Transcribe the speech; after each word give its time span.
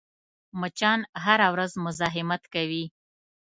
مچان 0.61 0.99
هره 1.23 1.47
ورځ 1.53 1.71
مزاحمت 1.85 2.43
کوي 2.53 2.85